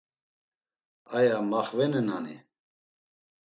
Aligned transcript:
Aya 1.17 1.37
maxvenenani? 1.49 2.35